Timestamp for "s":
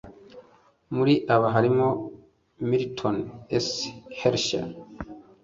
3.65-3.67